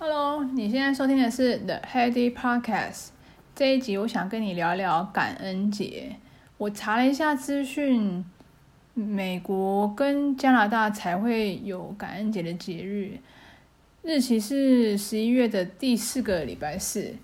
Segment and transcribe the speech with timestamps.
[0.00, 3.08] Hello，你现在收听的是 The Heady Podcast。
[3.52, 6.14] 这一集我想跟你聊聊感恩节。
[6.56, 8.24] 我查了一下资讯，
[8.94, 13.18] 美国跟加拿大才会有感恩节的节日，
[14.02, 17.16] 日期是十一月的第四个礼拜四。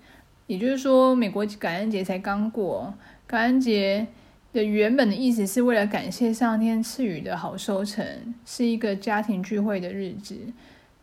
[0.48, 2.92] 也就是说，美国感恩节才刚过。
[3.24, 4.04] 感恩节
[4.52, 10.36] 的原本的意思是为了感谢上天赐予的好收成，是一个家庭聚会的日子。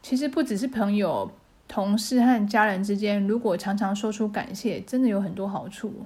[0.02, 1.32] 其实不只是朋友。
[1.74, 6.06] 同事和家人之间，如果常常说出感谢，真的有很多好处，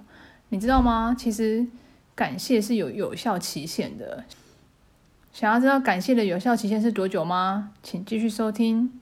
[0.50, 1.16] 你知道吗？
[1.18, 1.66] 其实
[2.14, 4.24] 感谢是有有效期限的。
[5.34, 7.72] 想要知道感谢的有效期限是多久吗？
[7.82, 9.02] 请继续收听。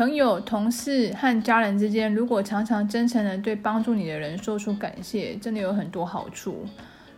[0.00, 6.64] 朋友、同事和家人之间，如果常常真诚地对帮助你的人说出感谢，真的有很多好处。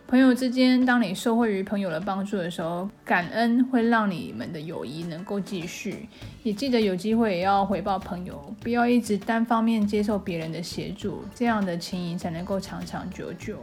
[0.05, 6.09] 朋友之间，当你受惠于朋友的帮助的时候，感恩会让你们的友谊能够继续。
[6.43, 13.59] 也记得有机会也要回报朋友，不要一直单方面接受别人的协助，这样的情谊才能够长长久久。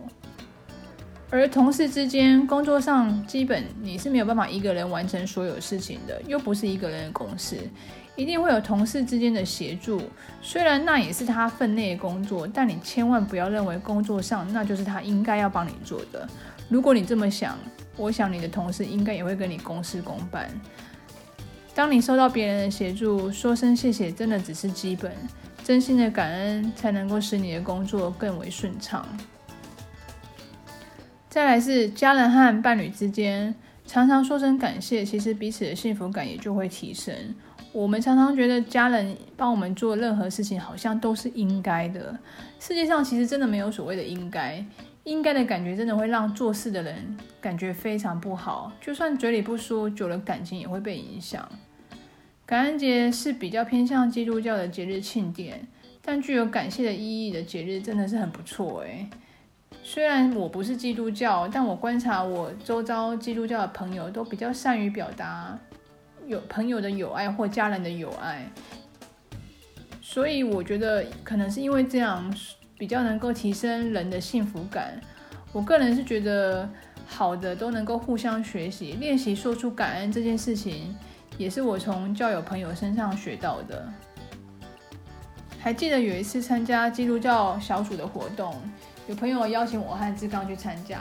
[1.30, 7.56] 而同事之间，工作上基本你是没有办法一个人完成所有事情的，又不是一个人的公司，
[8.16, 10.02] 一定会有同事之间的协助。
[10.42, 16.28] 虽然那也是他分内的工作，但你千万不要认为工作上那就是他应该要帮你做的。
[16.68, 17.56] 如果你这么想，
[17.96, 20.50] 我想你的同事应该也会跟你公事公办。
[21.76, 25.12] 当你收到别人的协助，说声谢谢真的只是基本，
[25.62, 29.06] 真心的感恩才能够使你的工作更为顺畅。
[31.30, 33.54] 再来是家人和伴侣之间，
[33.86, 37.14] 常常说声感谢，其实彼此的幸福感也就会提升。
[37.70, 42.18] 我们常常觉得家人帮我们做任何事情，好像都是应该的。
[42.58, 44.64] 世界上其实真的没有所谓的应该，
[45.04, 48.72] 应该的感觉真的会让做事的人感觉非常不好。
[48.80, 51.48] 就算嘴里不说，久了感情也会被影响。
[52.44, 55.64] 感恩节是比较偏向基督教的节日庆典，
[56.02, 59.08] 但具有感谢的意义的节日真的是很不错诶。
[59.82, 65.58] 虽然我不是基督教，但我观察我周遭基督教的朋友都比较善于表达
[66.26, 68.48] 有朋友的友爱或家人的友爱，
[70.00, 72.32] 所以我觉得可能是因为这样
[72.78, 75.00] 比较能够提升人的幸福感。
[75.52, 76.68] 我个人是觉得
[77.06, 80.96] 好的都能够互相学习，练习说出感恩这件事情，
[81.36, 83.92] 也是我从教友朋友身上学到的。
[85.58, 88.54] 还记得有一次参加基督教小组的活动。
[89.10, 91.00] 有朋友邀请我和志刚去参加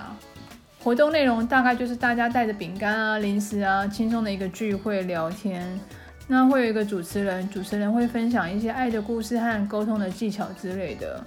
[0.84, 5.80] 活动，内容大概就是大家带着饼干啊、零食啊，轻松的一个聚会聊天。
[6.28, 11.24] 那会有一个主持人，主持人会分享一些爱的故事和沟通的技巧之类的。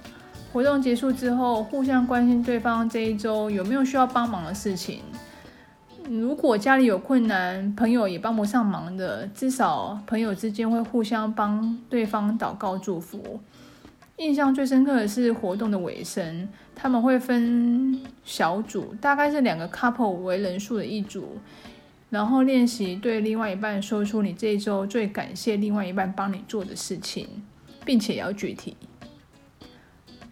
[0.51, 5.03] 活动结束之后，互相关心对方这一周有没有需要帮忙的事情。
[6.09, 13.39] 如果家里有困难，朋友也帮不上忙的，至少朋友之间会互相帮对方祷告祝福。
[14.17, 21.37] 印象最深刻的是活动的尾声，他们会分小组，大概是两个 couple 为人数的一组，
[22.11, 27.27] 然后练习对另外一半说出你这一周最感谢另外一半帮你做的事情，
[27.83, 28.77] 并且要具体。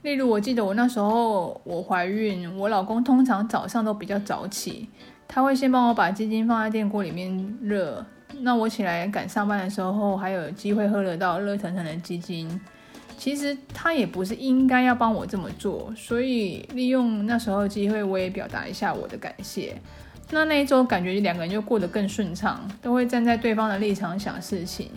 [0.04, 4.88] 例如，我记得我那时候我怀孕，我老公通常早上都比较早起，
[5.28, 8.06] 他会先帮我把鸡精放在电锅里面热，
[8.42, 12.62] 那我起来赶上班的时候，还有机会喝得到热腾腾的鸡精。
[13.18, 19.76] 其实他也不是应该要帮我这么做，所以利用那时候机会，我也表达一下我的感谢。
[20.32, 24.90] 那那一周感觉两个人就过得更顺畅，都会站在对方的立场想事情。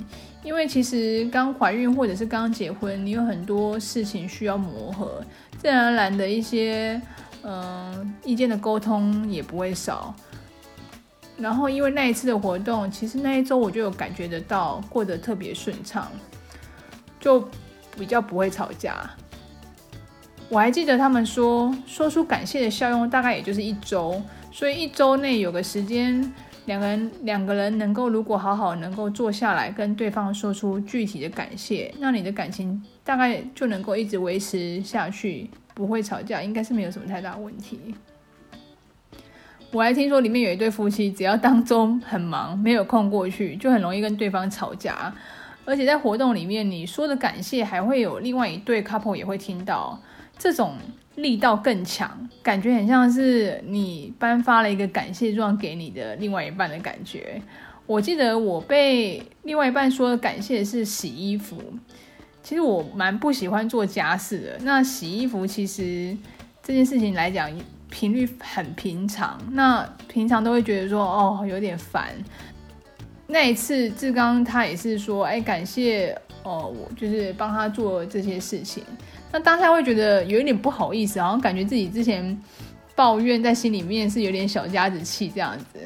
[0.42, 5.22] 因为其实刚怀孕或者是刚结婚，你有很多事情需要磨合，
[5.58, 7.00] 自然而然的一些
[7.42, 10.14] 嗯、意见的沟通也不会少。
[11.36, 16.08] 然后因为那一次的活动，其实那一周我就有感觉得到过得特别顺畅，
[17.20, 17.46] 就。
[17.98, 19.10] 比较不会吵架，
[20.48, 24.20] 我还记得他们说，说出感谢的效用大概也就是一周，
[24.52, 26.32] 所以一周内有个时间，
[26.66, 37.94] 两个人两个人能够如果好好能够坐下来跟对方说出具体的感谢，那你的感情大概就能够一直维持下去，不会吵架，应该是没有什么太大问题。
[39.70, 45.12] 我还听说里面有一对夫妻，只要当中很忙没有空过去，就很容易跟对方吵架。
[45.64, 49.98] 而且在活动里面，你说的感谢还会有另外一对 couple 也会听到，
[50.38, 50.76] 这种
[51.16, 57.40] 力道更强，感觉很像是你颁发了一个感谢状给你的另外一半的感觉。
[57.86, 61.60] 我记得我被另外一半说的感谢是洗衣服，
[62.42, 64.58] 其实我蛮不喜欢做家事的。
[64.62, 66.16] 那洗衣服其实
[66.62, 67.50] 这件事情来讲
[67.90, 72.12] 频率很平常，那平常都会觉得说哦有点烦。
[73.34, 78.84] 那一次志刚他也是说哎感谢哦我就是帮他做这些事情。
[79.32, 82.40] 那当下会觉得有一点不好意思，好像感觉自己之前
[82.94, 85.80] 抱怨在心里面是有点小家子气这样子，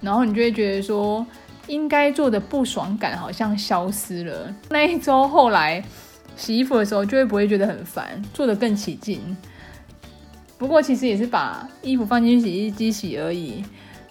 [0.00, 1.24] 然后你就会觉得说
[1.68, 4.52] 应该做的不爽感好像消失了。
[4.68, 5.80] 那一周后来
[6.34, 9.36] 洗衣服的时候就会不会觉得很烦，做得更起劲。
[10.58, 13.64] 不过其实也是把衣服放进去洗衣机洗而已，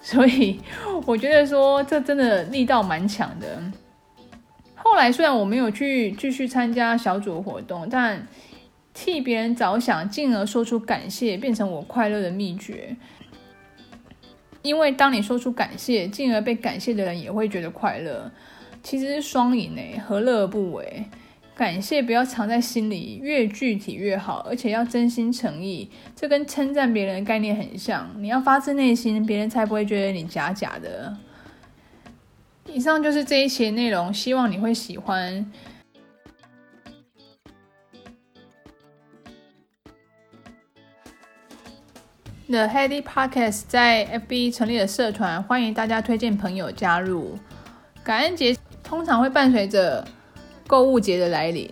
[0.08, 0.58] 所以
[1.06, 3.62] 我觉得说这真的力道蛮强的。
[4.74, 8.26] 后来虽然我没有去继续参加小组活动，但
[8.94, 12.96] 替别人着想，进而说出感谢，变成我快乐的秘诀。
[14.62, 18.32] 因为当你说出感谢，进而被感谢的人也会觉得快乐，
[18.82, 21.04] 其实是双赢诶，何乐而不为？
[21.58, 25.90] 感谢不要藏在心里，越具体越好，而且要真心诚意。
[26.16, 31.18] 这跟称赞别人的概念很像，你要发自内心，别人才不会觉得你假假的。
[32.68, 35.52] 以上就是这一期的内容，希望你会喜欢。
[42.48, 47.36] The Heady Podcast 在 FB 成立了社团，欢迎大家推荐朋友加入。
[48.04, 50.08] 感恩节通常会伴随着
[50.68, 51.70] 购物节的来临，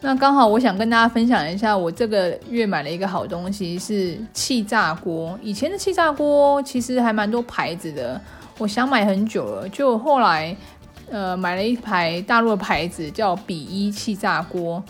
[0.00, 5.36] 那刚好我想跟大家分享一下，我这个月买了一个好东西，是气炸锅。
[5.42, 8.20] 以前的气炸锅其实还蛮多牌子的，
[8.58, 10.56] 我想买很久了，就后来
[11.10, 14.82] 呃买了一排大陆的牌子，叫比一气炸锅。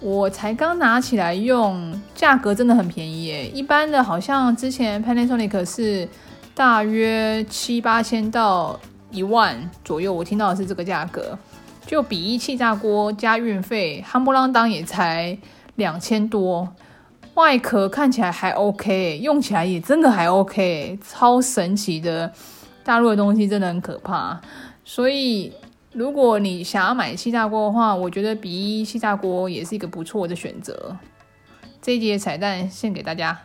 [0.00, 3.46] 我才刚拿起来用，价格真的很便宜耶！
[3.48, 6.06] 一般的好像之前 Panasonic 是
[6.54, 8.78] 大约七八千到
[9.10, 11.38] 一万左右，我听到的是这个价格。
[11.86, 15.36] 就比一气炸锅加运费，夯不啷当也才
[15.76, 16.68] 两千多。
[17.34, 22.32] 外壳看起来还 OK，用起来也真的还 OK，超神奇的。
[22.82, 24.40] 大陆的东西真的很可怕，
[24.84, 25.52] 所以。
[25.96, 30.96] 如果你想要买气炸锅的话，我觉得比一气炸锅也是一个不错的选择。
[31.80, 33.38] 这一集的彩蛋献给大家。